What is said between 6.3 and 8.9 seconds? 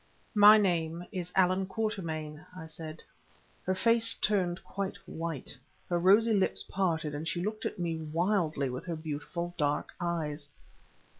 lips parted, and she looked at me wildly with